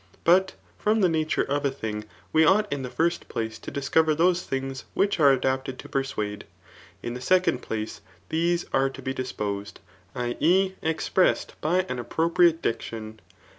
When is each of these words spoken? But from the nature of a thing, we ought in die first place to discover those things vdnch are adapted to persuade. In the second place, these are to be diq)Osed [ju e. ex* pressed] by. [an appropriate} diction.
But 0.23 0.53
from 0.79 1.01
the 1.01 1.09
nature 1.09 1.43
of 1.43 1.63
a 1.63 1.69
thing, 1.69 2.05
we 2.33 2.43
ought 2.43 2.65
in 2.73 2.81
die 2.81 2.89
first 2.89 3.27
place 3.29 3.59
to 3.59 3.69
discover 3.69 4.15
those 4.15 4.41
things 4.43 4.85
vdnch 4.97 5.19
are 5.19 5.31
adapted 5.31 5.77
to 5.77 5.87
persuade. 5.89 6.45
In 7.03 7.13
the 7.13 7.21
second 7.21 7.59
place, 7.61 8.01
these 8.29 8.65
are 8.73 8.89
to 8.89 9.01
be 9.03 9.13
diq)Osed 9.13 9.73
[ju 10.15 10.35
e. 10.39 10.73
ex* 10.81 11.07
pressed] 11.07 11.53
by. 11.61 11.85
[an 11.87 11.99
appropriate} 11.99 12.63
diction. 12.63 13.19